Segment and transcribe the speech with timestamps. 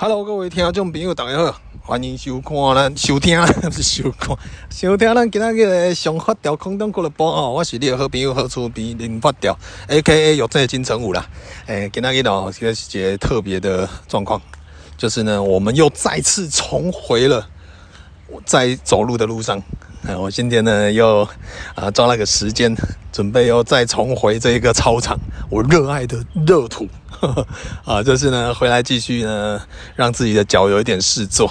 [0.00, 4.28] Hello，各位听众朋友，大家好，欢迎收看咱收听，不 是收看，
[4.70, 7.52] 收听咱今仔日的上发条空中俱乐部哦。
[7.52, 9.58] 我是你的好朋友何处比林发条
[9.88, 10.36] ，A.K.A.
[10.36, 11.26] 有这金城武啦。
[11.66, 14.40] 诶、欸，今仔日哦，这是一个特别的状况，
[14.96, 17.48] 就是呢，我们又再次重回了
[18.28, 19.60] 我在走路的路上。
[20.06, 21.28] 哎，我今天呢又
[21.74, 22.72] 啊抓了个时间，
[23.10, 25.18] 准备又再重回这一个操场，
[25.50, 27.46] 我热爱的热土，呵 呵
[27.84, 29.60] 啊，就是呢回来继续呢
[29.96, 31.50] 让自己的脚有一点事做。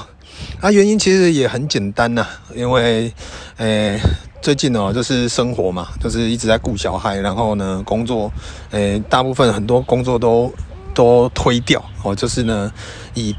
[0.61, 3.11] 啊，原因其实也很简单呐、啊，因为
[3.57, 3.99] 诶、
[4.41, 8.31] 最近哦就是生活嘛，就是一直在顾小孩，然后呢工作，
[8.71, 10.53] 诶、大部分很多工作都
[10.93, 12.71] 都推掉哦，就是呢
[13.15, 13.35] 以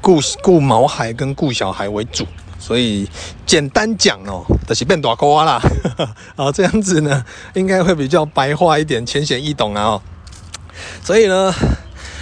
[0.00, 2.24] 顾顾毛孩跟顾小孩为主。
[2.60, 3.08] 所以
[3.46, 5.60] 简单讲哦，就是变大瓜啦，
[6.36, 10.00] 啊， 这样子呢，应该会比较白话一点，浅显易懂啊。
[11.02, 11.54] 所以呢，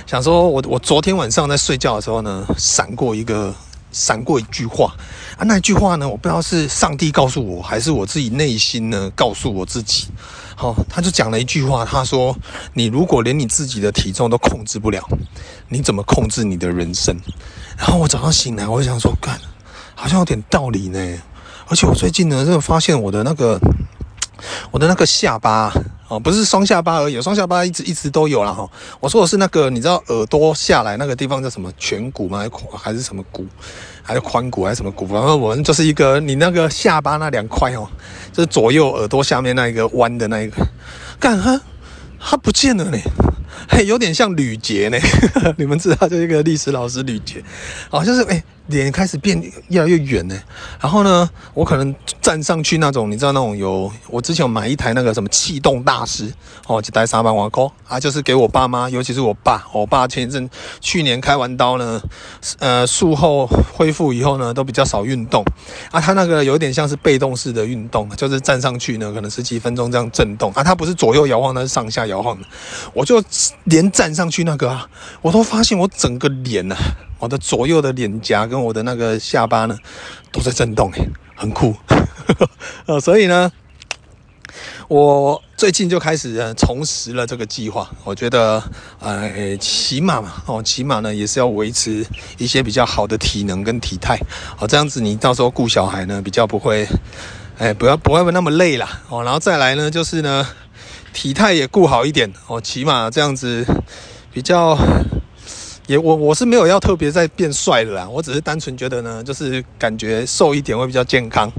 [0.06, 3.54] 想说我我昨天晚上在睡觉的时候呢，闪过一个
[3.92, 4.94] 闪过一句话
[5.38, 10.08] 啊，那句话呢，我不知道是上帝告诉我，还是我自己内心呢告诉我自己。
[10.54, 12.34] 好，他就讲了一句话，他说
[12.72, 15.06] ：“你如果连你自己的体重都控制不了，
[15.68, 17.14] 你怎么控制你的人生？”
[17.76, 19.38] 然后我早上醒来，我想说，干。
[19.94, 20.98] 好像有点道理呢，
[21.68, 23.60] 而且我最近呢，真的发现我的那个，
[24.70, 25.72] 我的那个下巴
[26.08, 28.68] 哦，不是双下巴而已，双下巴一直一直都有啦哈。
[29.00, 32.44] 我说的是那个，你知道耳朵下来那个地方叫什么颧骨吗？
[32.76, 33.46] 还是什么骨？
[34.02, 34.64] 还是髋骨？
[34.64, 35.06] 还是什么骨？
[35.06, 37.88] 反正我们就是一个，你那个下巴那两块哦，
[38.32, 40.64] 就是左右耳朵下面那一个弯的那一个，
[41.18, 41.60] 干哈，
[42.20, 42.98] 它不见了呢。
[43.68, 44.98] 嘿， 有点像吕杰呢，
[45.58, 47.42] 你们知道，就一个历史老师吕杰，
[47.90, 48.44] 好像是哎。
[48.68, 50.36] 脸开始变越来越圆呢，
[50.80, 56.32] 然后呢，我可能站上去那种，你知道那种有，我之前有买一台那个什么气动大师
[56.66, 60.50] 哦，就带三百瓦扣啊，就是给我爸妈，尤其是我爸，我爸前一阵
[60.80, 62.02] 去年开完刀呢，
[62.58, 65.44] 呃，术后恢复以后呢，都比较少运动
[65.92, 72.46] 啊，他那个有点像是被动式的运动，就是站上去呢，可能十几分钟这样震动啊，它不是左右摇晃，它是上下摇晃的，
[72.92, 73.22] 我就
[73.64, 74.88] 连站上去那个啊，
[75.22, 76.82] 我都发现我整个脸呢、啊。
[77.18, 79.76] 我的左右的脸颊跟我的那个下巴呢，
[80.32, 81.74] 都在震动，诶，很酷。
[82.86, 83.50] 呃，所以呢，
[84.88, 87.88] 我最近就开始重拾了这个计划。
[88.04, 88.62] 我觉得，
[89.00, 92.04] 呃，起码嘛，哦，起码呢也是要维持
[92.38, 94.18] 一些比较好的体能跟体态。
[94.58, 96.86] 哦，这样子你到时候顾小孩呢，比较不会，
[97.58, 99.02] 哎，不要不会那么累啦。
[99.08, 100.46] 哦，然后再来呢，就是呢，
[101.12, 102.32] 体态也顾好一点。
[102.48, 103.64] 哦，起码这样子
[104.32, 104.76] 比较。
[105.86, 111.50] 也我我是没有要特别再变帅了啦，我只是单纯觉得呢，就是感觉瘦一点会比较健康，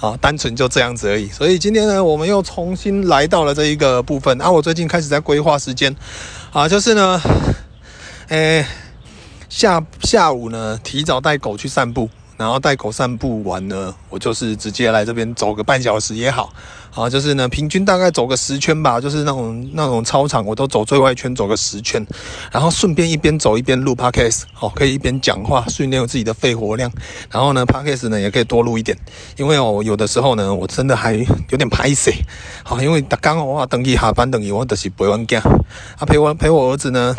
[0.00, 1.28] 啊，单纯就这样子而已。
[1.28, 4.50] 所以今天呢，我们又重新来到了这一个部分啊。
[4.50, 5.94] 我最近开始在规划时间，
[6.52, 7.20] 啊，就是呢，
[8.28, 8.66] 诶、
[9.48, 12.08] 下下午呢，提早带狗去散步。
[12.36, 16.52] 然后带狗散步完呢，我就是直接来这边走个半小时也好，
[16.90, 22.06] 好，就是呢，平均大概走个十圈吧，就是那种那种操场，我都走最外圈，走个十圈，
[22.52, 26.92] 然后顺便一边走一边录 podcast，好，可以一边讲话，训练我自己的肺活量，
[27.30, 28.96] 然后呢，podcast 呢也可以多录一点，
[29.38, 32.12] 因为哦，有的时候呢，我真的还有点歹势，
[32.62, 35.40] 好，因为刚好我等于下班等于我就是陪我家，
[35.98, 37.14] 啊陪我陪我儿子呢，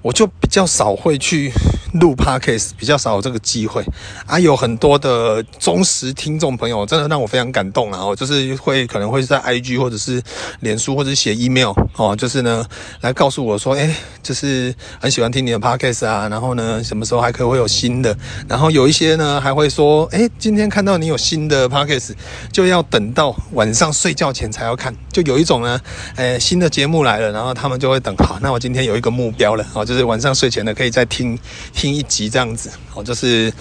[0.00, 1.52] 我就比较少会去。
[1.94, 3.84] 录 Podcast 比较少有这个机会
[4.26, 8.00] 啊，有很多的忠实听众朋友，真的让我非常感动啊！
[8.00, 10.22] 哦，就是会可能会在 IG 或者是
[10.60, 12.64] 脸书或者写 email 哦，就是呢
[13.00, 18.16] 来告诉我说，哎，就是很喜欢听你的 Podcast 啊，然后呢什么时候还可以会有新的，
[18.48, 22.12] 然后有一些呢还会说，哎，今天看到你有新的 Podcast，
[22.52, 25.80] 就要等到晚上睡觉前才要看，就有一种呢，
[26.16, 31.38] 哎，新的节目来了，然后他们就会等，好，那我今天有一个目标了，哦，就是晚上睡前呢可以再听。
[31.84, 33.52] 听一集这样子，哦，就是，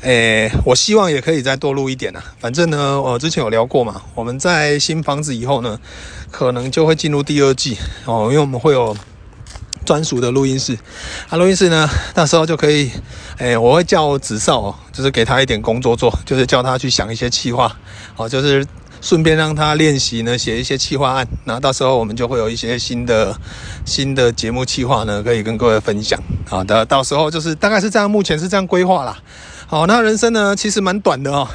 [0.00, 2.24] 诶、我希望也可以再多录一点啊。
[2.38, 5.78] 反正呢，我之前有聊过嘛，我们在新房子以后呢，
[6.30, 7.76] 可能就会进入第二季
[8.06, 8.96] 哦，因为我们会有
[9.84, 10.78] 专属的录音室。
[11.28, 12.90] 啊，录音室呢，那时候就可以，
[13.36, 17.76] 诶、我会叫子少哦，就是给他一点工作做，就是叫他去想一些企划，
[18.16, 18.66] 哦，就是。
[19.00, 23.34] 顺便让他练习呢，写一些企划案，然后到时候我们就会有一些新的
[23.84, 26.20] 新的节目企划呢，可以跟各位分享。
[26.46, 29.18] 好的，到时候就是大概是这样，目前是这样规划啦。
[29.66, 31.48] 好，那人生呢，其实蛮短的哦，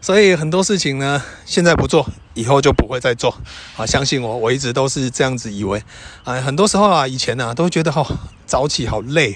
[0.00, 3.34] 所以很多事情呢，现在不做，以后就不会再做。
[3.76, 5.82] 啊，相信我，我一直都是这样子以为。
[6.24, 8.04] 啊，很多时候啊，以前呢、啊，都觉得、哦，
[8.44, 9.34] 早起好累。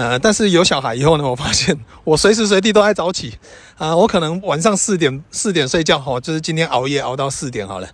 [0.00, 3.34] 呃，但是有小孩以后呢，我发现我随时随地都爱早起
[3.76, 7.88] 啊、我可能晚上四点四点睡觉，哦，就是今天熬夜熬到四点好了，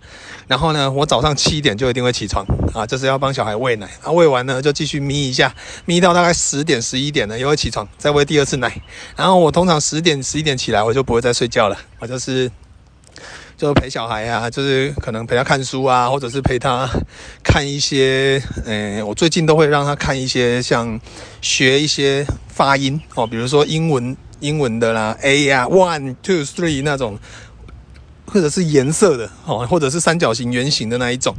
[0.47, 8.81] 然后呢，我早上七点就一定会起床啊，就是要帮小孩喂奶，啊，喂完呢就继续眯一下，眯到大概十点十一点呢，又会起床再喂第二次奶，
[9.17, 12.49] 然后我通常十点十一点起来，我就不会再睡觉了，我就是。
[13.57, 16.87] 就陪小孩啊，就是可能陪他看书啊，或者是陪他
[17.43, 20.99] 看一些，呃，我最近都会让他看一些像
[21.41, 27.17] 学一些发音哦，比如说英文英文的啦，A 呀，one two three 那种，
[28.27, 31.33] 或者是颜色的哦，或者是三角形、圆形的那一种，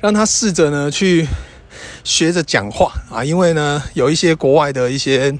[0.00, 1.26] 让他试着呢去
[2.04, 5.38] 学着讲话啊，因为呢有一些国外的一些。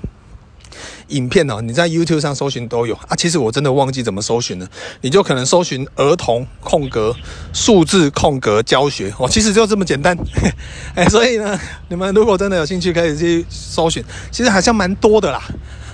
[1.08, 3.16] 影片哦，你在 YouTube 上搜寻都有啊。
[3.16, 4.68] 其实我真的忘记怎么搜寻了，
[5.00, 7.14] 你就可能搜寻儿童空格
[7.52, 10.16] 数字空格教学哦，其实就这么简单。
[10.94, 11.58] 哎，所以呢，
[11.88, 15.42] 你们如果真的有兴趣，可以去搜寻，其实好像蛮多的啦。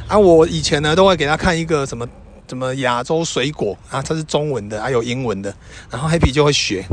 [0.06, 2.06] 啊，我以前呢都会给他看一个什么。
[2.46, 4.02] 什么亚洲水果啊？
[4.02, 5.52] 它是中文的，还有英文的，
[5.90, 6.86] 然后 Happy 就会学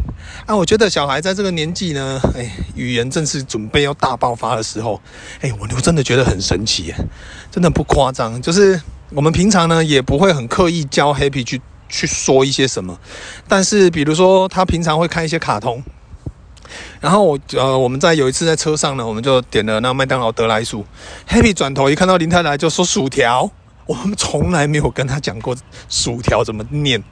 [0.46, 0.56] 啊。
[0.56, 5.00] 我觉得小孩在这个年纪呢，哎，语言正是准备要大爆发的时候，
[5.42, 6.96] 哎，我就真的觉得很神奇耶，
[7.52, 8.42] 真的不夸张。
[8.42, 12.98] 就是我们平常呢也不会很刻意教 Happy 去去说一些什么，
[13.48, 15.84] 但是比如说他平常会看一些卡通，
[17.02, 20.86] 然后我呃我们在有一次在车上呢，我们就点了那麦当劳得来速
[21.28, 23.52] ，Happy 转头一看到林太太就说薯条。
[23.92, 25.56] 我们从来没有跟他讲过
[25.90, 27.04] 薯条怎么念，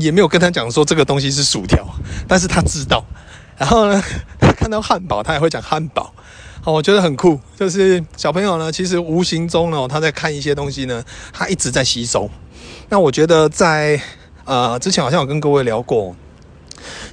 [0.00, 1.84] 也没有跟他讲说这个东西是薯条，
[2.28, 3.04] 但是他知道。
[3.58, 4.00] 然后呢，
[4.38, 6.12] 他 看到汉堡，他也会讲汉堡。
[6.60, 12.30] 好，我觉得很酷，就是小朋友呢，其实无形中呢，他在看一些东西呢，他一直在吸收。
[12.88, 14.00] 那我觉得在
[14.44, 16.14] 呃之前好像有跟各位聊过。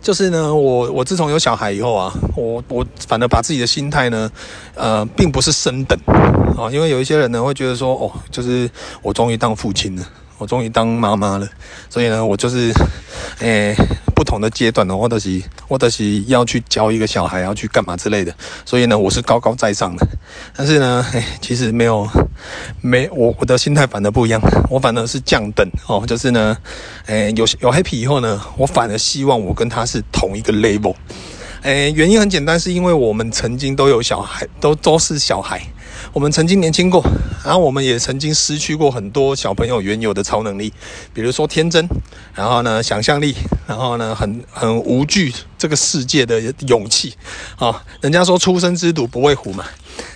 [0.02, 4.32] 就是呢，我我自从有小孩以后啊，我我反而把自己的心态呢，
[4.76, 5.98] 呃，并不是升等。
[6.58, 8.70] 啊，因为有一些人呢会觉得说，哦，就是
[9.02, 10.04] 我终于当父亲了，
[10.40, 11.48] 我终于当妈妈了，
[11.90, 12.74] 所以呢，我就是，
[13.40, 13.76] 诶、
[14.16, 18.34] 不同的阶段呢，或者是我都是要去教一个小孩，要去干嘛之类的，
[18.66, 20.08] 所以呢，我是高高在上的。
[20.56, 22.08] 但是呢，哎，其实没有，
[22.82, 26.58] 没我我的心态反而不一样，我反而是降等哦，就是呢，
[27.06, 30.96] 哎，有有 happy 以后呢，我反而希望我跟他是同一个 level。
[31.64, 35.62] 哎，原因很简单，是因为我们曾经都有小孩，都都是小孩。
[36.12, 37.04] 我们曾经年轻过，
[37.46, 40.74] 然后我们也曾经失去过很多小朋友原有的超能力，
[41.14, 41.88] 比如说天真，
[42.34, 43.36] 然后呢，想象力，
[43.68, 47.14] 然后呢，很很无惧这个世界的勇气
[47.58, 47.84] 啊。
[48.02, 49.64] 人家说初生之犊不畏虎嘛，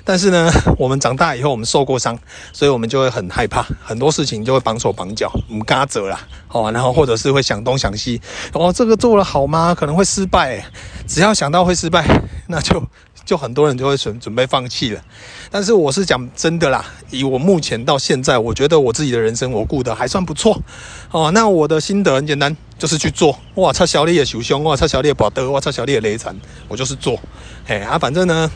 [0.04, 2.18] 但是呢，我们长大以后我们受过伤，
[2.52, 6.20] 所以我们就会很害怕，很多事情就会绑手绑脚，我们嘎责啦，
[6.50, 8.20] 哦，然后或者是会想东想西，
[8.54, 9.76] 哦，这个做了好吗？
[9.76, 10.66] 可能会失败，
[11.08, 12.04] 只要想到会失败，
[12.48, 12.84] 那就。
[13.26, 15.02] 就很多人就会准准备放弃了，
[15.50, 20.62] 但是我是讲真的啦，以我目前到现在，我觉得我自己的人生我过得还算不错
[21.10, 21.32] 哦。
[21.32, 23.40] 那我的心得很简单，就是去做。
[23.56, 26.36] 哇，擦小丽的手胸，哇，擦小丽的宝德，哇，擦小丽的雷残，
[26.68, 27.18] 我就是做。
[27.68, 28.52] 哎啊，反正呢，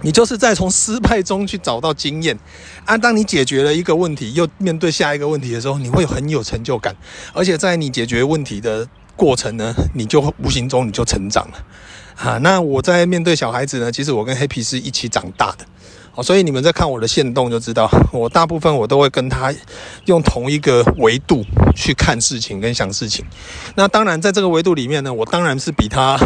[0.00, 2.38] 你就是在从失败中去找到经验
[2.86, 2.96] 啊。
[2.96, 6.96] 当你解决了一个问题，又面对下一个问题的时候，你会很有成就感，
[7.34, 11.58] 而且在你解决问题的过程呢，你就无形中你就成长了。
[12.18, 15.64] 啊，那我在面对小孩子呢，其实我跟黑皮是一起长大的，
[16.16, 19.54] 哦，所以你们在看我的线动就知道， 我大部分我都会跟他
[20.06, 21.44] 用同一个维度
[21.76, 23.24] 去看事情跟想事情。
[23.76, 26.18] 那当然在这个维度里面呢，我当然是比他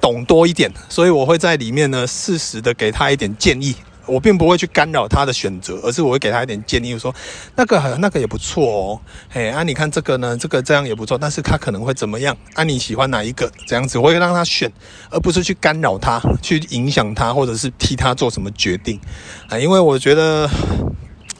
[0.00, 3.76] 懂多一点，所以我会在里面呢适时的给他一点建议。
[4.06, 7.14] 我并不会去干扰他的选择，而是我会给他一点建议，说
[7.56, 12.36] 那个那个也不错哦，嘿啊，你看这个呢，这个这样也不错，但是他可能会怎么样？
[12.54, 13.50] 啊，你喜欢哪一个？
[13.66, 14.70] 这样子我会让他选，
[15.10, 19.00] 而不是去干扰他，去影响他，或者是替他做什么决定
[19.48, 19.58] 啊？
[19.58, 20.48] 因为我觉得。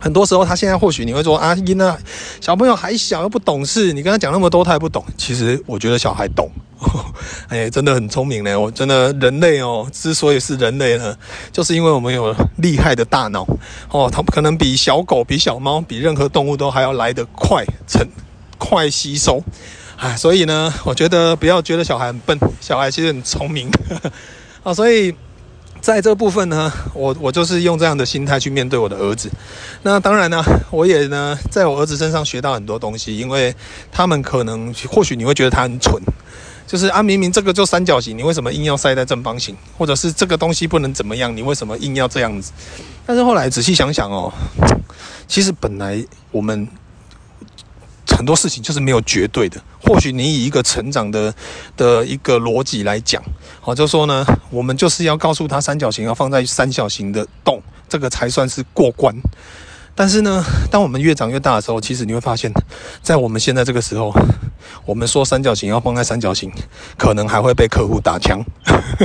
[0.00, 1.94] 很多时候，他现在或许你会说啊，因为
[2.38, 5.02] 小朋友还小又不懂事，你跟他讲那么多，他也不懂。
[5.16, 6.50] 其实我觉得小孩懂，
[7.48, 8.58] 哎，真的很聪明呢。
[8.58, 11.16] 我真的人类哦，之所以是人类呢，
[11.52, 13.46] 就是因为我们有厉害的大脑
[13.90, 18.06] 哦，他可能比小狗、比小猫、比任何动物都还要来得快，成
[18.58, 19.42] 快吸收。
[19.96, 23.70] 哎，所以呢，我觉得不要觉得小孩很笨，小孩其实很聪明
[24.62, 25.14] 啊， 所以。
[25.80, 29.30] 在这部分呢，我我就是用这样的心态去面对我的儿子。
[29.82, 33.54] 那当然呢，我也呢在我儿子身上学到很多东西，因为
[33.92, 36.02] 他们可能或许你会觉得他很蠢，
[36.66, 39.56] 就是啊明明这个就三角形，你为什么硬要塞在正方形？
[39.76, 42.52] 或者是这个东西不能怎么样，你为什么硬要这样子？
[43.06, 44.32] 但是后来仔细想想哦，
[45.26, 46.68] 其实本来我们。
[48.16, 49.60] 很多事情就是没有绝对的。
[49.82, 51.34] 或许你以一个成长的
[51.76, 53.20] 的一个逻辑来讲，
[53.60, 57.60] 好，就说呢，我们就是要告诉他三角形要放在三角形的洞。
[57.88, 59.12] 这个才算是过关。
[59.96, 62.52] 但是呢，当我们越长越大的时候，其实你会发现，
[63.02, 64.12] 在我们现在这个时候，
[64.84, 66.50] 我们说三角形要放在三角形，
[66.98, 68.44] 可能还会被客户打枪。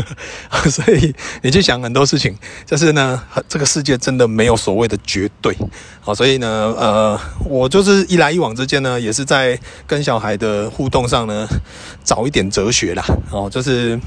[0.70, 2.36] 所以你去想很多事情，
[2.66, 5.56] 就是呢，这个世界真的没有所谓的绝对。
[6.02, 6.48] 好，所以呢，
[6.78, 11.48] 呃，我就是一来一往之间呢，也是在跟小孩的互动上呢，
[12.04, 13.04] 找一点哲学啦。
[13.32, 14.00] 哦，就是。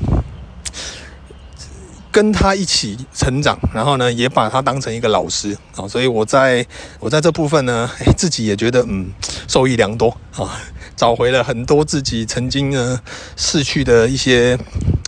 [2.12, 6.66] 跟他一起成长，然后呢，也把他当成一个老师啊，所以我在
[7.00, 9.10] 我在这部分呢，自己也觉得嗯，
[9.48, 10.60] 受益良多啊，
[10.96, 13.00] 找回了很多自己曾经呢
[13.36, 14.58] 逝去的一些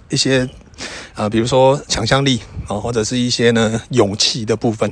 [0.09, 0.49] 一些
[1.15, 4.91] 啊，比如说想象力啊，或者是一些呢勇气的部分。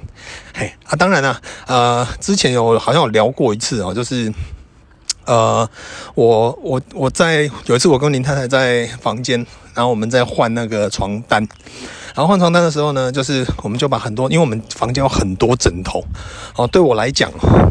[0.55, 4.33] 嘿啊，当然了，呃，之前有好像有聊过一次啊，就是
[5.25, 5.69] 呃，
[6.15, 9.45] 我我我在有一次我跟林太太在房间，
[9.75, 11.47] 然后我们在换那个床单。
[12.15, 16.05] 然后换床单的时候呢，就是我们就把很多，因为我们房间有很多枕头，
[16.57, 17.31] 哦，对我来讲，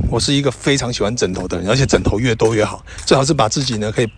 [0.10, 4.10] 我是一个非常喜欢枕头的人，而且枕头越多越好，最好是把自己呢可以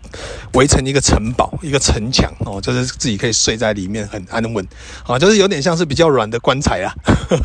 [0.54, 4.66] 围成一个城堡、一个城墙，哦，就是自己可以睡在里面很安稳，
[5.06, 6.94] 啊，就是有点像是比较软的棺材啊。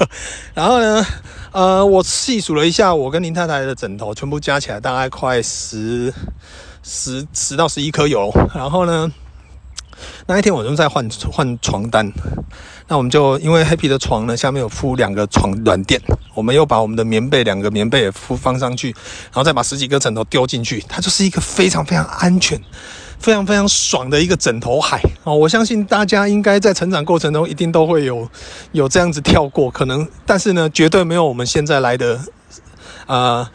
[0.55, 1.05] 然后呢，
[1.51, 6.15] 呃，我细数了一下，我跟林太太的枕头全部加起来大概快十
[6.83, 9.13] 十十到十一颗有，然后呢。
[10.27, 12.13] 那一天我就在换换床单，
[12.87, 16.01] 那我们就因为 Happy 的床呢下面有铺两个床软垫，
[16.35, 22.61] 我们又把我们的棉被两个棉被也铺放上去，然后再把十几个枕头丢进去，它就是一个非常非常安全、
[23.19, 25.35] 非常非常爽的一个枕头海哦。
[25.35, 28.29] 我相信大家应该在成长过程中一定都会有
[28.73, 32.21] 有这样子跳过，可能但是呢绝对没有我们现在来的
[33.07, 33.49] 呃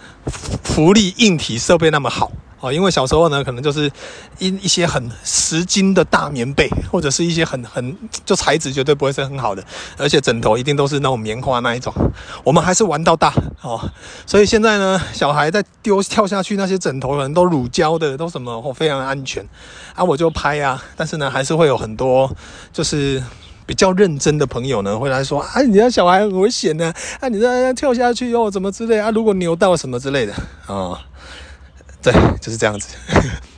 [0.64, 2.32] 福利硬体设备那么好。
[2.64, 3.92] 哦，因为小时候呢，可能就是
[4.40, 7.94] 一一些很十斤的大棉被，或者是一些很很
[8.24, 9.62] 就材质绝对不会是很好的，
[9.98, 11.94] 而且枕头一定都是那种棉花那一种。
[12.42, 13.92] 我们还是玩到大哦，
[14.26, 19.46] 所以现在呢，小孩在丢跳下去那些枕头可能都乳胶的，都什么哦，非常安全
[19.94, 20.82] 啊，我就拍啊。
[20.96, 22.34] 但是呢，还是会有很多
[22.72, 23.22] 就是
[23.66, 30.34] 比较认真的朋友呢，会来说啊，你家小孩很危险呢，啊，你这跳下去哦，怎么之类啊，如果扭到什么之类的
[30.66, 30.98] 啊。
[32.04, 32.90] 对，就是这样子。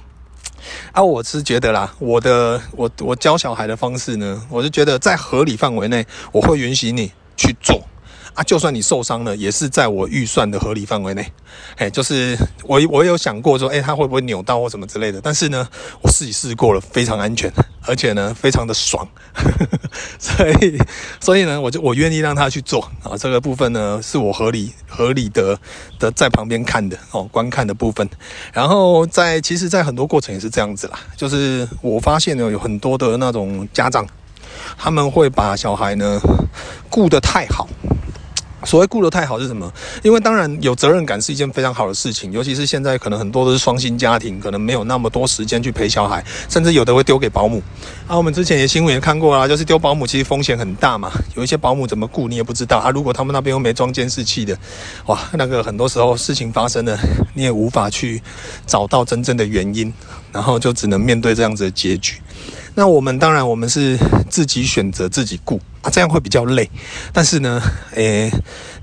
[0.94, 7.82] 啊，我是觉得啦，我的我我教小孩的方式呢，我是觉得在合理范围内，我会允许你去做。
[8.36, 11.26] 啊，就算你受伤了，也是在我预算的合理范围内。
[11.78, 15.22] 哎，就是我我有想过说，哎，他会不会扭到或什么之类的？
[15.22, 15.68] 但是呢，
[16.02, 17.50] 我自己试过了，非常安全，
[17.86, 19.08] 而且呢，非常的爽。
[20.20, 20.78] 所以，
[21.22, 23.16] 所以呢，我就我愿意让他去做啊。
[23.18, 25.58] 这个部分呢，是我合理合理的
[25.98, 28.08] 的在旁边看的哦，观看的部分。
[28.52, 31.00] 然后在其实，在很多过程也是这样子啦。
[31.16, 34.06] 就是我发现呢，有很多的那种家长，
[34.78, 36.20] 他们会把小孩呢
[36.90, 37.66] 顾得太好。
[38.66, 39.72] 所谓顾得太好是什么？
[40.04, 47.62] 因为当然有责任感是一件非常好的事情，尤其是现在可能很多都是双薪家庭，可能没有那么多时间去陪小孩，甚至有的会丢给保姆。
[48.08, 52.90] 啊，我们之前也新闻也看过啦，就是丢保姆其实风险很大嘛，有一些保姆怎么顾你也不知道啊。
[52.90, 54.58] 如果他们那边又没装监视器的，
[55.06, 56.98] 哇，那个很多时候事情发生了，
[57.34, 58.22] 你也无法去
[58.66, 59.94] 找到真正的原因，
[60.32, 62.16] 然后就只能面对这样子的结局。
[62.78, 63.98] 那我们当然，我们是
[64.30, 66.70] 自己选择自己顾啊，这样会比较累。
[67.14, 67.62] 但是呢，
[67.94, 68.30] 诶、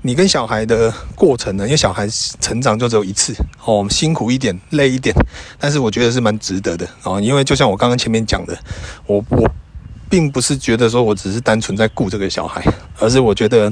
[0.01, 2.07] 你跟小孩的过程呢，因为小孩
[2.41, 5.15] 成长就只有一次哦，我们辛苦一点，累一点，
[5.59, 7.21] 但是我觉得是蛮值得的哦。
[7.21, 8.57] 因为就像我刚刚前面讲的，
[9.05, 9.47] 我我
[10.09, 12.63] 并不是觉得说我只是单纯在顾这个小孩，
[12.97, 13.71] 而是我觉得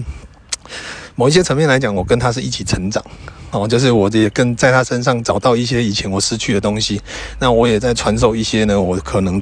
[1.16, 3.04] 某一些层面来讲，我跟他是一起成长。
[3.52, 7.02] 哦，就是我也跟在他身上找到一些以前我失去的东西，
[7.38, 9.42] 那我也在传授一些呢，我可能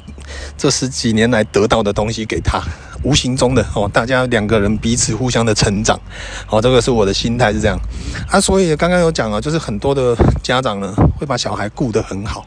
[0.57, 2.59] 这十几年来得到的东西给他，
[3.03, 5.99] 无形中的哦，大家两个人彼此互相的成长，
[6.49, 7.79] 哦，这个是我的心态是这样。
[8.29, 12.43] 啊，所以刚刚有讲啊，就是很多的家长呢会把小孩顾得很好，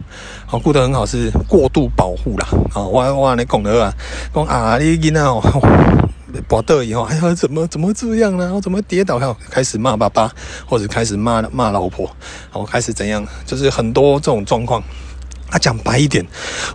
[0.50, 3.94] 哦，顾得很好是过度保护啦，哦，我我你讲的啊，
[4.34, 5.40] 讲啊你囡仔哦。
[6.48, 8.52] 搏斗以后，哎呀，怎么怎么这样呢？
[8.54, 9.18] 我怎么跌倒？
[9.18, 10.32] 然后开始骂爸爸，
[10.66, 12.06] 或者开始骂骂老婆，
[12.52, 13.26] 然后开始怎样？
[13.46, 14.82] 就是很多这种状况。
[15.48, 16.26] 他、啊、讲白一点，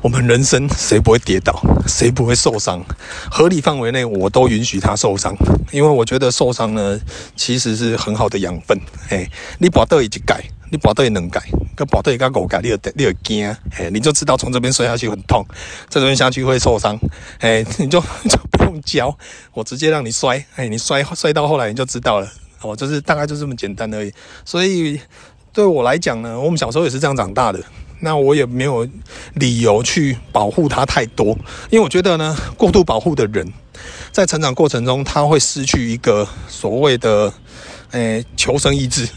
[0.04, 2.86] 我们人生谁不会跌倒，谁不会受伤？
[3.32, 5.36] 合理范围内，我都允许他受伤，
[5.72, 7.00] 因为我觉得受伤呢，
[7.36, 8.80] 其实是很好的养分。
[9.10, 11.42] 哎，你搏斗一改，你搏斗也能改，
[11.76, 15.46] 跟搏斗一个狗改，你有你有惊，嘿，你就知道从这边摔下去很痛，
[15.90, 17.00] 这边下去会受伤，
[17.40, 19.18] 哎，你就 就不用教，
[19.54, 22.28] 我直接让你摔，哎，你摔摔到后来你就知道了，
[22.62, 24.14] 哦，就是大概就这么简单而已。
[24.46, 25.00] 所以
[25.54, 27.60] 对我来讲呢，我们小时候也是这样长大的。
[28.00, 28.88] 那我也没有
[29.34, 31.30] 理由去保护他太多，
[31.72, 33.52] 因为我觉得呢，过度保护的人，
[34.12, 37.34] 在成长过程中，他会失去一个所谓的，
[37.90, 39.10] 诶、求生意志。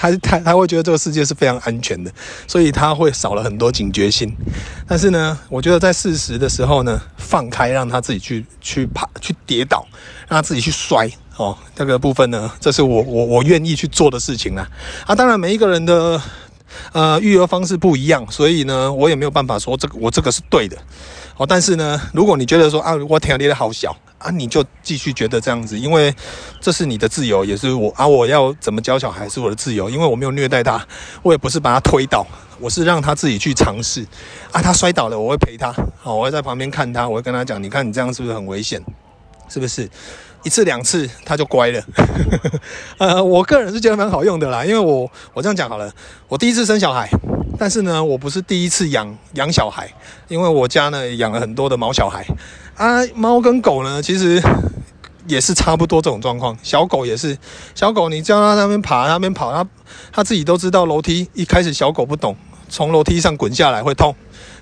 [0.00, 2.10] 他他他会觉得这个世界是非常安全的，
[2.46, 4.34] 所以他会少了很多警觉性。
[4.88, 9.86] 但是呢，我觉得在事实的时候呢，放开让他自己去去爬去跌倒，
[10.26, 11.54] 让他自己去摔哦。
[11.74, 14.66] 这个部分呢，这是我我我愿意去做的事情啦。
[15.06, 16.18] 啊，当然每一个人的
[16.92, 20.78] 呃育儿方式不一样，所以呢，我也没有办法说这个我这个是对的
[21.36, 21.44] 哦。
[21.46, 23.94] 但是呢，如果你觉得说啊，我天啊，你的好小。
[24.20, 26.14] 啊，你就继续觉得这样子，因为
[26.60, 30.86] 这是你的自由，也是我啊，我要怎么教小孩是我的自由，因为我没有虐待他，
[31.22, 32.26] 我也不是把他推倒，
[32.58, 34.06] 我是让他自己去尝试。
[34.52, 38.78] 啊，他摔倒了，我会陪他，好，我会在旁边看他，我会跟他讲，你看你这样是不是很危险？
[39.48, 39.88] 是不是？
[40.42, 41.82] 一次两次他就乖了。
[42.98, 45.90] 呃，我个人是觉得蛮好用的啦，因为我我这样讲好了，
[46.28, 47.08] 我第一次生小孩，
[47.58, 49.90] 但是呢，我不是第一次养养小孩，
[50.28, 52.24] 因为我家呢养了很多的毛小孩。
[52.80, 54.42] 啊，猫跟狗呢，其实
[55.26, 56.56] 也是差不多这种状况。
[56.62, 57.36] 小狗也是，
[57.74, 59.68] 小狗你叫它那边爬，那边跑，它
[60.10, 62.34] 它自己都知道楼梯一开始小狗不懂，
[62.70, 64.16] 从楼梯上滚下来会痛。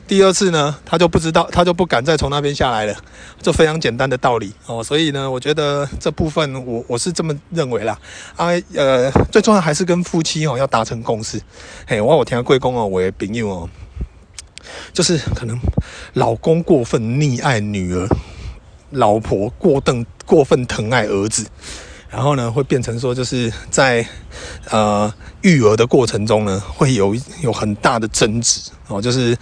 [0.08, 2.94] 第二次呢，它就不知道，它就不敢再从那边下来了。
[3.40, 4.82] 这非常简单的道理哦。
[4.82, 7.96] 所以呢，我觉得这部分我我是这么认为啦。
[8.34, 11.40] 啊，呃，最重要还是跟夫妻哦要达成共识。
[11.86, 13.70] 嘿，我我听贵公哦，我的朋友哦。
[14.92, 15.58] 就是可能
[16.14, 18.08] 老公过分溺爱女儿，
[18.90, 21.46] 老婆过分过分疼爱儿子，
[22.10, 24.06] 然后呢会变成说就是在
[24.70, 25.12] 呃
[25.42, 29.36] 育儿的过程中呢会有有很大的争执哦，就是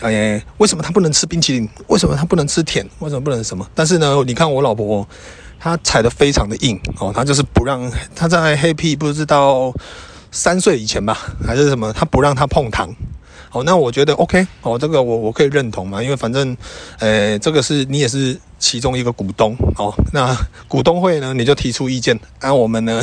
[0.00, 1.68] 哎为什么他不能吃冰淇淋？
[1.86, 2.88] 为什么他不能吃甜？
[2.98, 3.68] 为什么不能什么？
[3.74, 5.06] 但是呢，你看我老婆
[5.60, 9.72] 她踩得非常的硬哦，她就是不让她在黑屁不知道
[10.30, 12.94] 三岁以前吧，还是什么，她不让她碰糖。
[13.50, 16.56] 好，那我觉得 OK，哦，这个我我可以认同嘛，因为反正，
[16.98, 20.36] 呃，这个是你也是其中一个股东，哦，那
[20.66, 23.02] 股东会呢，你就提出意见，然后我们呢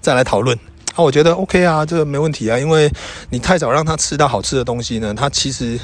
[0.00, 0.56] 再来讨论。
[0.94, 2.90] 啊，我觉得 OK 啊，这个没问题啊，因为
[3.30, 5.78] 你太早让他吃到好吃的东西呢，他其实。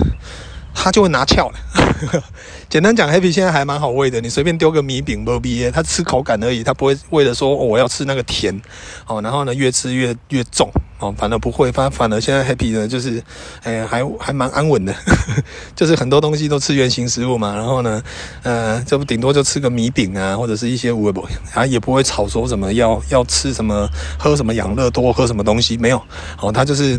[0.74, 1.58] 他就会拿翘了。
[2.68, 4.20] 简单讲，Happy 现在还蛮好喂的。
[4.20, 8.60] 你随便丢个米饼，不必，他吃口感而已，他不会为了说、我要吃那个甜
[9.06, 9.20] 哦。
[9.22, 13.22] 然后呢，越吃越越重哦，反而不会，反反而现在 Happy 呢，就是
[13.62, 14.94] 哎，还还蛮安稳的，
[15.76, 17.54] 就是很多东西都吃原形食物嘛。
[17.54, 18.02] 然后呢，
[18.42, 26.02] 呃，这不顶多就吃个米饼啊，或者是一些无不，啊，也不会吵说什么要要吃什么，喝什么养乐多，喝什么东西没有。
[26.40, 26.98] 哦，他就是。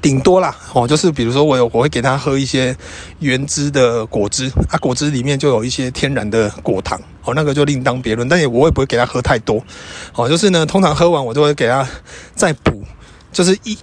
[0.00, 2.76] 顶多啦，哦，就是比如说我有我会给他喝一些
[3.20, 8.28] 原汁的果汁啊，果汁里面就有一些天然的果糖，哦，那个就另当别论。
[8.28, 9.64] 但也我也不会给他喝太多，
[10.14, 11.86] 哦，就是呢，通常喝完我就会给他
[12.34, 12.82] 再补，
[13.32, 13.78] 就是一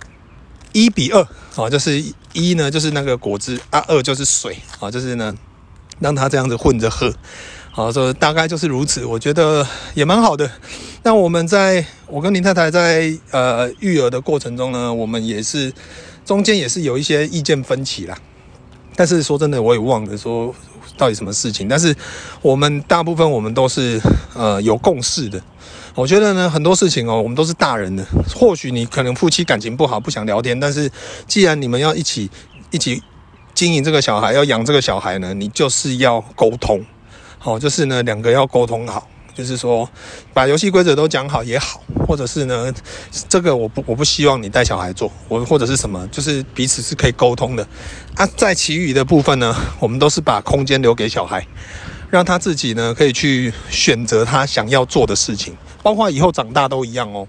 [0.73, 5.33] 一比二，哦，就是一呢就是那个果汁啊，二就是水，啊，就是呢
[5.99, 7.13] 让他这样子混着喝。
[7.73, 10.51] 好，这大概就是如此，我觉得也蛮好的。
[11.03, 15.73] 那我们在，我跟林太太在呃育儿的过程中呢，我们也是
[16.23, 18.15] 中间也是有一些意见分歧啦。
[18.95, 20.53] 但是说真的，我也忘了说
[20.97, 21.67] 到底什么事情。
[21.67, 21.95] 但是
[22.43, 23.99] 我们大部分我们都是
[24.35, 25.41] 呃有共识的。
[25.95, 28.05] 我觉得呢，很多事情哦，我们都是大人的。
[28.35, 30.87] 或许你可能夫妻感情不好，不想聊天，但是
[31.25, 32.29] 既然你们要一起
[32.69, 33.01] 一起
[33.55, 36.85] 经营这个小孩，要养这个小孩呢，你就是要沟通。
[37.39, 39.89] 好，就是呢，两个要沟通好，就是说，
[40.33, 42.73] 把游戏规则都讲好也好，或者是呢，
[43.29, 47.65] 这个我不我不希望你带小孩做，我或者是什么，就是彼此是可以沟通的。
[48.15, 51.47] 啊，在其余的部分呢，我们都是把空间留给小孩，
[52.09, 57.27] 让他自己呢可以去选择他想要做的事情，包括以后长大都一样哦。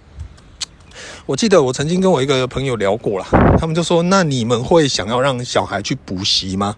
[1.25, 3.27] 我记得我曾经跟我一个朋友聊过啦，
[3.59, 6.77] 他们就说，那你们会想要让小孩去补习吗？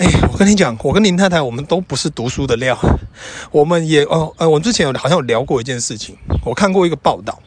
[0.00, 2.78] 哎，我跟你讲，我跟林太太，我们都不是读书的料。
[3.50, 7.38] 我们也哦，呃，我们之前有好像有聊过一件事情，我看过一个报道，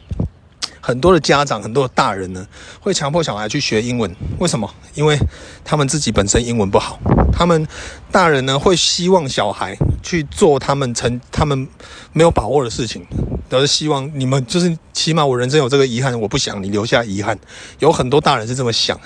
[0.80, 2.46] 很多的家长，很多的大人呢，
[2.78, 4.14] 会强迫小孩去学英文。
[4.38, 4.72] 为什么？
[4.94, 5.18] 因为
[5.64, 7.00] 他们自己本身英文不好。
[7.32, 7.66] 他们
[8.12, 11.66] 大人呢，会希望小孩去做他们成他们
[12.12, 13.04] 没有把握的事情，
[13.48, 17.36] 都是希望你们就是起码我人生有这个遗憾，我不想你留下遗憾。
[17.80, 18.96] 有很多大人是这么想，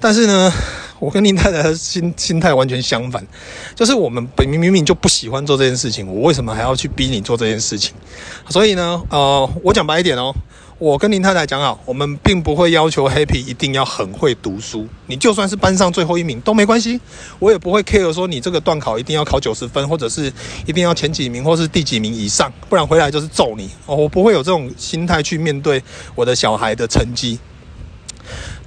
[0.00, 0.52] 但是呢。
[1.00, 3.24] 我跟林太太的心心态完全相反，
[3.72, 7.94] 就是我们本明明明就不喜欢做这件事情，我为什么还要去逼你做这件事情？
[8.48, 10.34] 所以呢，呃，我讲白一点哦，
[10.76, 17.00] 我跟林太太讲好，我们并不会要求 Happy 一定要很会读书，你就算是班上最后一名都没关系，
[17.38, 20.32] 我也不会 care 说你这个段考一定要考九十分，或者是
[20.66, 25.80] 一定要前几名，或是第几名以上，不然回来就是揍你，我不会有这种心态去面对
[26.16, 27.38] 我的小孩的成绩。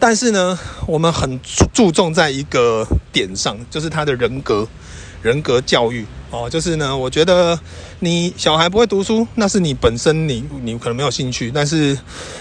[0.02, 1.40] 但是呢，我们很
[1.72, 4.68] 注重在一个点上，就是他的人格，
[5.22, 7.58] 人格教育哦，就是呢，我觉得
[8.00, 11.96] 你小孩不会读书，那是你本身你你可能没有兴趣，但是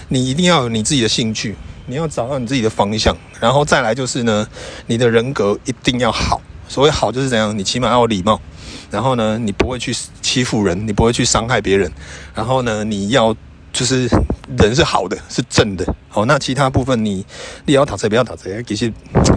[0.07, 4.47] 你一定要有你自己的兴趣，你要找到你自己的方向，然后再来就是呢，
[4.87, 6.41] 你的人格一定要好。
[6.67, 8.41] 所谓好就是怎样，你起码要有礼貌，
[8.89, 11.91] 然后呢，你不会去欺负人，你不会去伤害别人，
[12.33, 13.37] 然后呢，你要。
[13.73, 14.09] 就是
[14.57, 15.95] 人是好的，是正的。
[16.09, 17.25] 好，那其他部分你
[17.65, 18.91] 你要打折不要打折，其实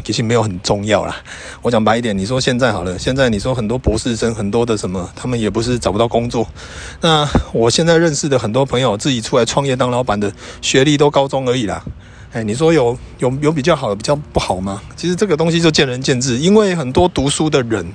[0.05, 1.17] 其实没有很重要啦。
[1.63, 6.47] 我讲白一点，你说现在好了，现在你说很多博士生，很多的什么，他们也不是找不到工作。
[7.01, 11.85] 那我现在认识的很多朋友，自己出来创业当老板的，学历都高中而已啦。
[12.33, 14.83] 哎，你说有有有比较好的，比较不好吗？
[14.97, 17.87] 其实这个东西就见仁见智，因为很多读书的人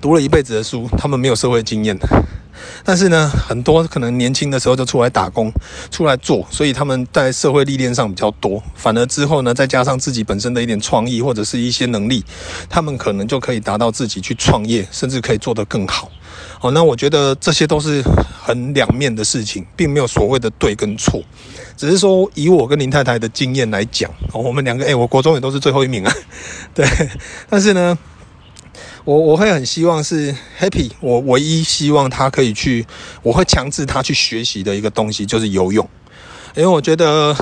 [0.00, 1.96] 读了一辈子的书，他们没有社会经验。
[2.84, 5.52] 但是呢，很多可能年轻的时候就出来打工，
[5.90, 8.62] 出来做，所以他们在社会历练上比较多。
[8.74, 12.24] 反而之后呢，再加上自己本身的一点创意或者是一些能力，
[12.68, 16.10] 他们可能就可以达到自己去创业，甚至可以做得更好。
[16.58, 18.02] 好，那我觉得这些都是
[18.42, 21.22] 很两面的事情，并没有所谓的对跟错，
[21.76, 26.12] 只是说以我跟林太太的经验来讲，我们两个，诶，我国中也都是最后一名啊，
[26.72, 26.86] 对，
[27.50, 27.98] 但是呢。
[29.06, 32.84] 我我会很希望是 Happy，我唯一希望他可以去，
[33.22, 35.88] 我会强制他去学习的一个东西就是游泳，
[36.56, 37.32] 因为我觉得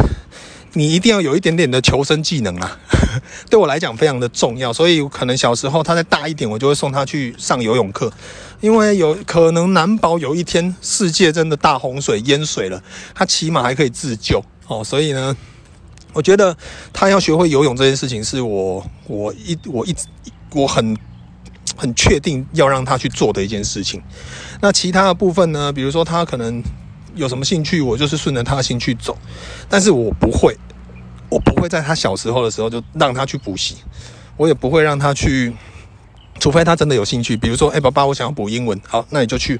[0.75, 2.79] 你一定要有一点点的求生技能啊，
[3.49, 8.13] 对我来讲非常的重要，所以可能小时候他再大一点，我就会送他去上游泳课，
[8.61, 12.83] 因为有可能难保有一天世界真的大洪水淹水了，
[13.15, 14.45] 他起码还可以自救。
[14.67, 15.35] 哦，所以呢，
[16.13, 16.55] 我觉得
[16.93, 20.05] 他要学会游泳这件事情是我我一我一直
[20.53, 20.95] 我很。
[21.77, 24.03] 很确定要让他去做的一件事情。
[24.61, 25.73] 那其他的部分呢？
[25.73, 26.63] 比如说他可能
[27.15, 29.17] 有什么兴趣，我就是顺着他的兴趣走。
[29.69, 30.57] 但是我不会，
[31.29, 33.77] 我不会在他小时候的时候就让他去补习，
[34.37, 35.53] 我也不会让他去，
[36.45, 37.39] 除非他真的有兴趣。
[37.39, 39.59] 比如说，哎，爸爸，我想要补英文，好，那你就去。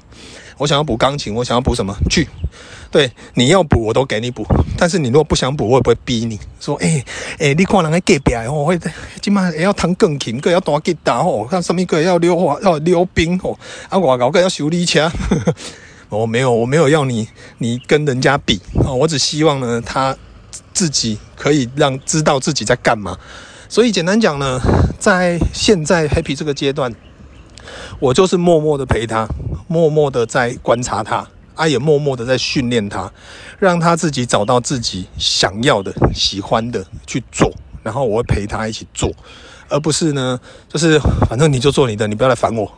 [0.59, 1.97] 我想要补钢琴，我想要补什么？
[2.11, 2.27] 去。
[2.91, 4.45] 对，你要补我都给你补，
[4.77, 6.39] 但是你如果不想补，我也不会逼你。
[6.59, 7.03] 说，哎、
[7.39, 8.79] 欸、哎、你看人家隔壁哦，会
[9.19, 13.57] 今晚要弹钢琴，个要弹吉他哦，看上面个要溜滑要溜冰哦，
[13.89, 15.11] 啊，我搞个要修理车。
[16.09, 20.15] 我 没有，我没有要你，你跟人家比哦，我只希望呢，他
[20.71, 23.17] 自己可以让知道自己在干嘛。
[23.69, 24.59] 所以简单讲呢，
[24.99, 26.93] 在现在 Happy 这个阶段，
[27.99, 29.27] 我就是默默的陪他，
[29.67, 31.27] 默默的在观察他。
[31.55, 33.09] 啊，也默默的在训练他，
[33.59, 37.49] 让他自己找到自己想要的、喜欢的去做，
[37.81, 39.09] 然后我会陪他一起做，
[39.69, 40.99] 而不是呢，就是
[41.29, 42.69] 反正你就做你的，你不要来烦我。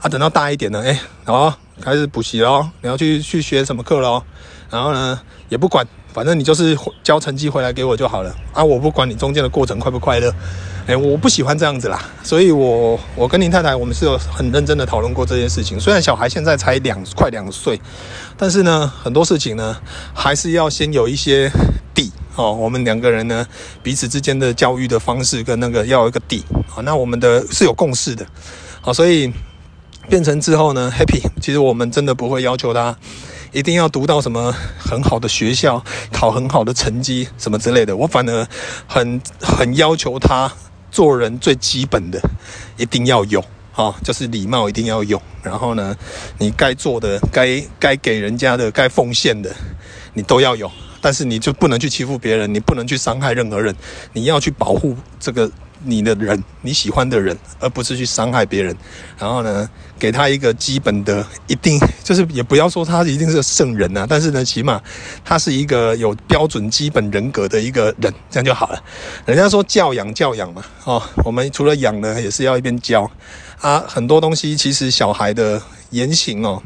[0.00, 4.24] 啊，等到大一点了，哎，好，开始补习了，你要去去学什么课了？
[4.70, 8.34] 然后呢，也不管，反正你就是交成绩回来给我就好了。
[8.52, 10.32] 啊，我不管你中间的过程快不快乐。
[10.84, 15.78] 哎，我不喜欢这样子啦，所以我我跟林太太，我们是有很认真的讨论过这件事情。
[15.78, 17.80] 虽然小孩现在才两快两岁，
[18.36, 19.76] 但是呢，很多事情呢，
[20.12, 21.48] 还是要先有一些
[21.94, 22.52] 底哦。
[22.52, 23.46] 我们两个人呢，
[23.80, 26.44] 彼此之间的教育的方式跟那个要有一个底
[26.74, 26.82] 啊。
[26.82, 28.26] 那我们的是有共识的，
[28.80, 29.32] 好，所以
[30.08, 32.96] 变成之后呢，Happy，其实我们真的不会要求他。
[33.52, 37.94] 一定要读到什么很好的学校，考很好的成绩，什么之类的。
[37.94, 38.48] 我反而
[38.86, 40.50] 很很要求他
[40.90, 42.18] 做人最基本的
[42.78, 45.20] 一定要有啊，就是礼貌一定要有。
[45.42, 45.94] 然后呢，
[46.38, 49.54] 你该做的、该该给人家的、该奉献的，
[50.14, 50.70] 你都要有。
[51.02, 53.74] 但是你就不能去欺负别人，你不能去伤害任何人，
[54.12, 55.50] 你要去保护这个。
[55.84, 58.76] 你的人，你喜欢的人，而不是去伤害别人。
[59.18, 59.68] 然后呢，
[59.98, 64.80] 给他一个基本的，一定就是也不要说他一定是圣人啊，但是呢，起码
[65.24, 68.82] 他是一个有标准基本人格的一个人，这样就好了。
[69.26, 73.10] 人家说教养教养嘛，哦，我们除了养呢，也是要一边教
[73.60, 73.84] 啊。
[73.86, 76.62] 很多东西其实小孩的言行哦，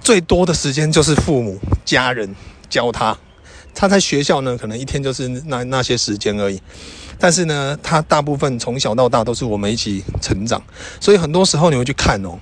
[0.00, 2.34] 最多的时间就是父母家人
[2.68, 3.16] 教他。
[3.76, 6.62] 他在学校呢，可能一天就是那那些时间而已。
[7.18, 10.62] 但是呢，他大部分从小到大都是我们一起成长，
[11.00, 12.38] 所以很多时候你会去看哦，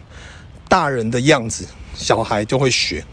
[0.68, 3.04] 大人的样子，小孩就会学。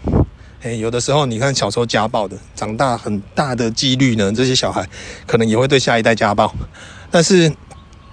[0.62, 4.88] 诶，有的时候你看小时候家暴的，长大很大的几率呢，这些小孩
[5.26, 6.54] 可能也会对下一代家暴。
[7.10, 7.52] 但是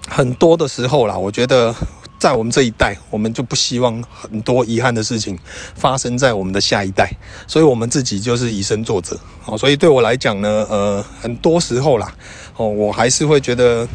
[0.07, 1.75] 很多的时候啦，我觉得。
[2.19, 5.37] 在我们这一代，我们就不希望很多遗憾的事情
[5.75, 7.11] 发生在我们的下一代，
[7.45, 9.19] 所以我们自己就是以身作则。
[9.45, 12.13] 哦，所以对我来讲呢，呃，很多时候啦，
[12.55, 13.87] 哦，我还是会觉得，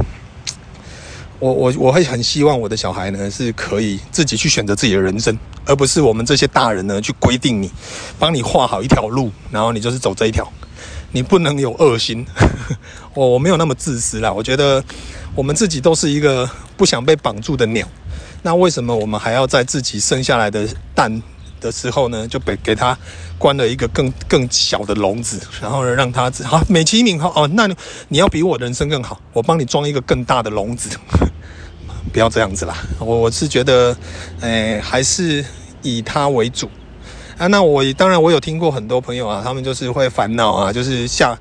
[1.39, 7.71] 我我我会很希望我的小孩呢是可以自己去选择自己的人生，而不是我们这些大人呢去规定你，
[8.19, 10.51] 帮你画好一条路，然后你就是走这一条，
[11.11, 12.25] 你不能有恶心。
[13.15, 14.83] 我 我没有那么自私啦，我觉得
[15.35, 17.87] 我们自己都是一个不想被绑住的鸟。
[18.43, 21.23] 那为什么我们还要在自己生下来的蛋
[21.61, 22.97] 的时候呢，就给给它
[23.39, 27.69] 关了一个更更小的笼子，然后呢，让它好美其名号哦，那
[28.09, 30.91] 你要比我人生更好，我帮你装一个更大的笼子，
[32.13, 32.77] 不要这样子啦。
[32.99, 33.97] 我我是觉得，
[34.41, 35.45] 哎，还是
[35.83, 36.69] 以它为主
[37.39, 37.47] 啊。
[37.47, 41.39] 那我当然我有听过很多朋友啊，他们就是会烦恼啊，就是下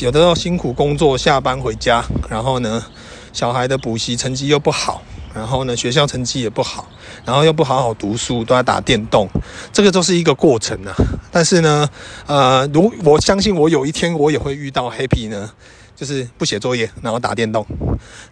[0.00, 2.84] 有的时候辛苦工作，下班回家，然后呢，
[3.32, 5.02] 小孩的补习成绩又不好。
[5.36, 6.88] 然后呢，学校成绩也不好，
[7.22, 9.28] 然后又不好好读书，都在打电动，
[9.70, 10.94] 这个都是一个过程啊。
[11.30, 11.86] 但是呢，
[12.26, 15.50] 呃，如我相信我有一天我也会遇到 happy 呢，
[15.94, 17.66] 就是不写作业，然后打电动。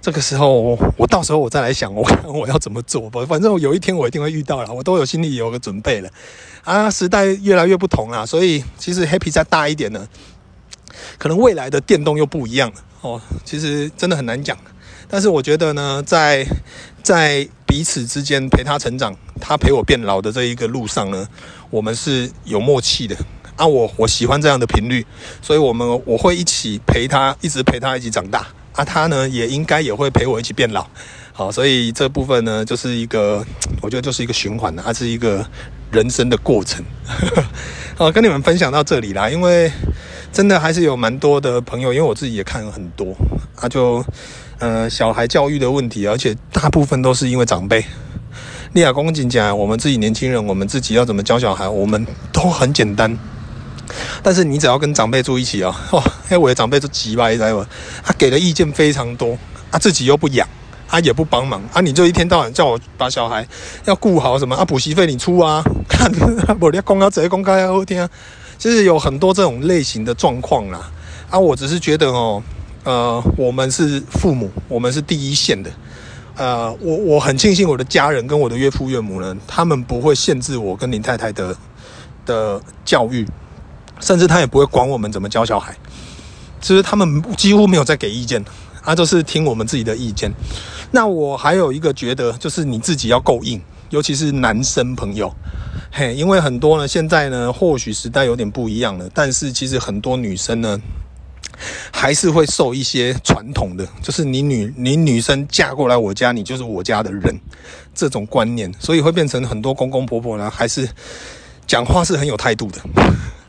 [0.01, 3.23] 这个时候我，我到时候我再来想，我看我要怎么做吧。
[3.29, 6.09] 反正有一天我一定会遇到了，我都有心里有个准备了。
[6.65, 10.09] 啊，时代越来越不同了，所以其实 happy 再大一点呢，
[11.19, 13.21] 可能未来的电动又不一样了哦。
[13.45, 14.57] 其实真的很难讲。
[15.15, 16.45] 但是我觉得呢，在
[17.01, 21.29] 在彼此之间陪他成长，他陪我变老的这一个路上呢，
[21.71, 23.17] 我们是有默契的
[23.55, 23.65] 啊。
[23.65, 25.07] 我我喜欢这样的频率，
[25.41, 28.85] 所以我们我会一起陪他，一直陪他一起长大啊。
[28.85, 30.85] 他呢也应该也会陪我一起变老。
[31.33, 33.47] 好，所以这部分呢就是一个，
[33.83, 35.49] 我觉得就是一个循环，它是一个
[35.93, 36.85] 人生的过程。
[37.95, 39.71] 好，跟你们分享到这里啦，因为
[40.33, 43.15] 真的还是有蛮多的朋友，因为我自己也看了很多
[43.55, 44.05] 啊，就。
[44.65, 47.85] 呃，小孩教育的问题，而且大部分都是因为长辈。
[48.73, 53.15] 利亚公瑾讲，我们自己年轻人，我们自己要怎么教小孩，我们都很简单。
[54.23, 57.67] 但是你只要跟长辈住一起啊， 哦，哎，我的长辈就急吧，你知道吗？
[58.03, 59.37] 他给的意见非常多，
[59.71, 60.49] 他自己又不养，
[60.89, 63.47] 他也不帮忙啊，你就一天到晚叫我把小孩
[63.85, 66.11] 要顾好什么啊，补习费你出啊，看
[66.59, 68.09] 我连公交直接公开要听啊，
[68.59, 70.91] 就是有很多这种类型的状况啦。
[71.29, 72.43] 啊，我只是觉得哦。
[72.85, 75.71] 呃，我们是父母，我们是第一线的。
[76.37, 81.57] 呃，我我很庆幸我的家人跟我的岳父岳母呢，他们不会限制我跟林太太的
[82.27, 83.27] 的教育，
[84.01, 85.75] 甚至他也不会管我们怎么教小孩。
[86.61, 88.45] 其实他们几乎没有在给意见，
[88.83, 90.31] 啊，就是听我们自己的意见。
[90.91, 95.35] 那我还有一个觉得，就是你自己要够硬，尤其是男生朋友，
[95.91, 100.79] 嘿，因为很多呢，现在呢，或许时代有点不一样了，但是其实很多女生呢。
[101.93, 107.39] 还是会受一些传统的，就是你女你女生嫁过来我家，你就是我家的人，
[107.95, 110.89] 这种观念，所以会变成很多公公婆婆呢，还是
[111.67, 112.79] 讲话是很有态度的。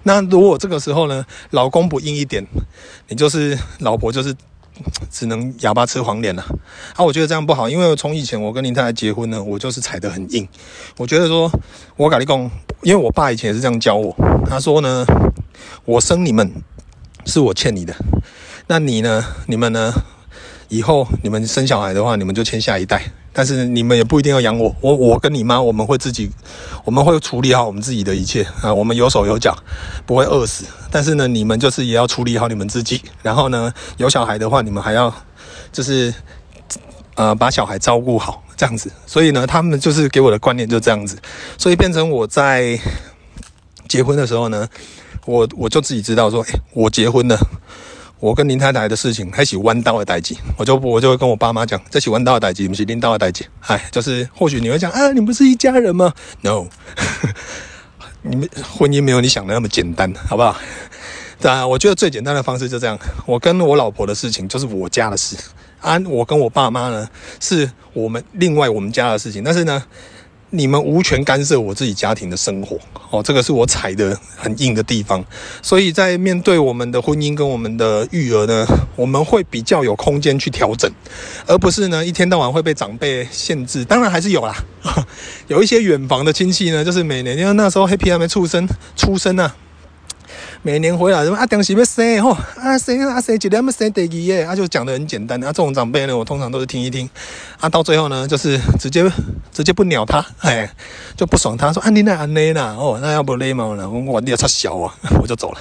[0.04, 2.46] 那如果这个时候呢，老公不硬一点，
[3.08, 4.36] 你就是老婆就是
[5.10, 6.44] 只能哑巴吃黄连了。
[6.96, 10.48] 啊，我觉得这样不好，因为从以前我跟林太太结婚呢，我就是踩得很硬。
[10.98, 11.52] 我觉得说，
[11.98, 12.40] 我跟你讲，
[12.84, 14.16] 因为我爸以前也是这样教我，
[14.48, 15.04] 他说呢，
[15.86, 16.52] 我生你们。
[17.26, 17.96] 是我欠你的，
[18.68, 19.26] 那你呢？
[19.48, 19.94] 你们呢？
[20.68, 23.04] 以后你们生小孩的话，你们就欠下一代。
[23.32, 26.32] 但是你们也不一定要养我，我我跟你妈，我们会自己，
[26.86, 28.74] 我们会处理好我们自己的一切啊。
[28.74, 29.56] 我们有手有脚，
[30.06, 30.66] 不会饿死。
[30.90, 33.02] 但是呢，你们就是也要处理好你们自己。
[33.22, 35.14] 然后呢，有小孩的话，你们还要
[35.72, 36.14] 就是
[37.16, 38.92] 呃把小孩照顾好这样子。
[39.06, 41.18] 所以呢，他们就是给我的观念就这样子。
[41.58, 42.80] 所以变成我在
[43.88, 44.68] 结婚的时候呢。
[45.26, 47.38] 我我就自己知道说，诶、我结婚了，
[48.20, 53.46] 我跟林太太的事情还是弯道的代志，我就我就会跟我爸妈讲，这是弯道的代志，不是领导的代志。
[53.62, 56.68] 哎，就是或许你会讲啊，你们不是一家人吗？No，
[58.22, 60.56] 你们婚姻没有你想的那么简单，好不好？
[61.40, 65.36] 当然，我觉得最简单的方式就这样，我跟我老婆的事情就是我家的事，
[65.82, 67.08] 啊，我跟我爸妈呢
[67.40, 69.84] 是我们另外我们家的事情，但是呢。
[70.52, 72.78] 你们无权干涉我自己家庭的生活，
[73.10, 75.24] 哦，这个是我踩的很硬的地方。
[75.62, 80.90] 所以在面对我们的婚姻跟我们的育儿呢，我们会比较有空间去调整，
[81.46, 83.84] 而不是呢一天到晚会被长辈限制。
[83.84, 84.56] 当然还是有啦，
[85.48, 89.56] 有一些远房的亲戚呢，就是每年因为那时候黑皮还没出生，出生啊。
[90.66, 95.40] 每年回来什么啊，当时要生吼啊生啊生，一年要生第二个，啊就讲的很简单。
[95.44, 97.08] 啊，这种长辈呢，我通常都是听一听，
[97.60, 99.08] 啊，到最后呢，就是直接
[99.52, 100.68] 直接不鸟他，哎，
[101.16, 105.60] 就不爽他，说啊你那安内啦，哦，那要不勒嘛呢，我我你也太小啊， 我就走了。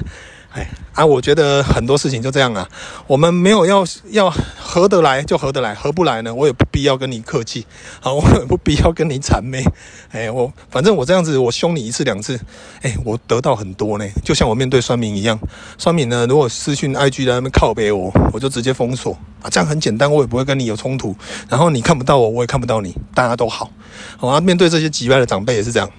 [0.54, 2.68] 哎啊，我觉得很多事情就这样啊，
[3.08, 7.66] 我们没有要要合得来就合得来，合不来呢，我也不必要跟你客气，
[8.00, 9.64] 好，我也不必要跟你谄媚。
[10.12, 12.38] 哎，我反正我这样子，我凶你一次两次，
[12.82, 15.36] 哎，我得到很多呢，就像我面对酸民一样，
[15.76, 19.18] 酸民呢，如果私讯 IG 在那边靠北我，我就直接封锁。
[19.42, 21.14] 啊，这样很简单，我也不会跟你有冲突，
[21.50, 23.70] 然后你看不到我，我也看不到你，大家都好。
[24.16, 25.90] 好啊，面对这些急歪的长辈也是这样，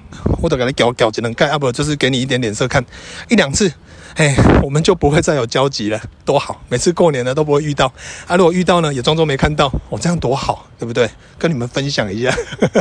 [0.42, 2.84] 我都给他搞搞只能盖，要不就是给你一点脸色看，
[3.30, 3.72] 一两次，
[4.16, 6.62] 哎，我们就不会再有交集了，多好！
[6.70, 7.92] 每次过年呢都不会遇到，
[8.28, 11.10] 啊，如果遇到呢，也装作没看到，哦，这样多好，对不对？
[11.38, 12.34] 跟你们分享一下，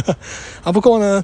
[0.64, 1.22] 啊，不过呢。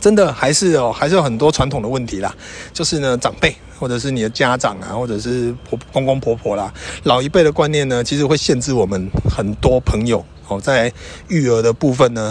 [0.00, 2.34] 真的还是哦，还是有很多传统的问题啦。
[2.74, 6.70] 就是呢，长辈或者是你的家长啊，或者是婆公公婆婆啦，
[7.04, 10.92] 老一辈的观念呢，其实会限制我们很多朋友哦，在
[11.28, 12.30] 育儿的部分呢，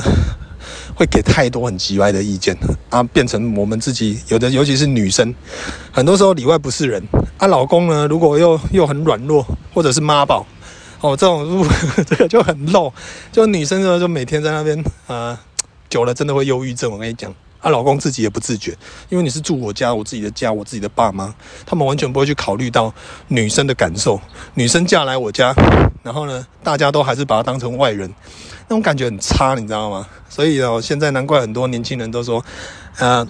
[0.96, 2.58] 会给太多很奇怪的意见
[2.90, 5.34] 啊，变成我们自己有的，尤其是女生，
[5.92, 7.04] 很多时候里外不是人
[7.38, 7.48] 啊。
[7.48, 10.46] 老公呢，如果又又很软弱，或者是妈宝
[11.02, 11.68] 哦，这种
[12.08, 12.94] 这个就很漏。
[13.32, 15.40] 就女生呢，就每天在那边啊，
[15.90, 16.92] 久了真的会忧郁症。
[16.92, 17.34] 我跟你讲。
[17.62, 18.76] 她、啊、老公自己也不自觉，
[19.08, 21.34] 因为你是住我家，我自己的家，我自己的爸妈，
[21.66, 22.94] 他们完全不会去考虑到
[23.30, 24.20] 女生的感受。
[24.56, 25.56] 女生嫁来我家，
[26.04, 28.08] 然后呢，大家都还是把他当成外人，
[28.68, 30.06] 那种感觉很差，你知道吗？
[30.30, 32.46] 所以哦，现在难怪很多年轻人都说，
[32.98, 33.26] 呃，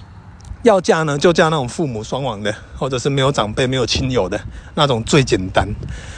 [0.64, 4.38] 要嫁呢就嫁那种父母双亡的，或者是没有长辈、没有亲友的
[4.76, 5.66] 那种最简单。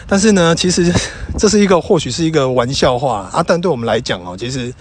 [0.07, 0.91] 但是呢，其实
[1.37, 4.73] 这是一个或许是一个玩笑话啊，但对我们来讲哦，其实。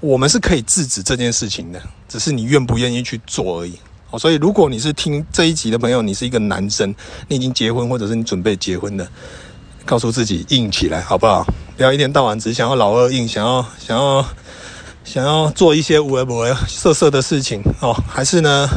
[0.00, 3.78] 我们是可以制止这件事情的，只是你愿不愿意去做而已。
[4.10, 6.92] 哦，所以如果你是听这一集的朋友，你是一个男生，
[7.28, 9.08] 你已经结婚或者是你准备结婚的，
[9.84, 11.46] 告诉自己硬起来，好不好？
[11.76, 14.24] 不要一天到晚只想要老二硬，想要想要
[15.04, 17.96] 想要做一些无为不为色色的事情哦。
[18.06, 18.68] 还是呢，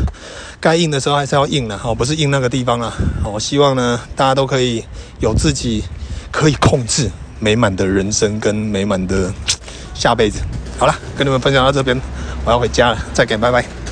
[0.60, 2.94] 该硬的时候还是要硬的哦，不是硬那个地方啊。
[3.24, 4.84] 我希望呢，大家都可以
[5.20, 5.84] 有自己
[6.32, 9.32] 可以控制美满的人生跟美满的
[9.94, 10.40] 下辈子。
[10.80, 12.00] 好了，跟你们分享到这边，
[12.46, 13.85] 我要回家了，再见，拜拜。